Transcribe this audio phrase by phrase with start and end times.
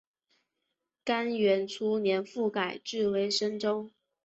[1.03, 3.91] 干元初年复改置为深州。